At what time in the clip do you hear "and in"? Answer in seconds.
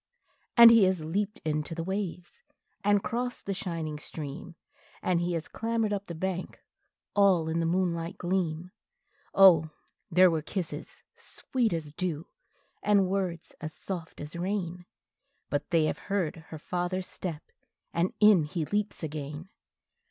17.93-18.45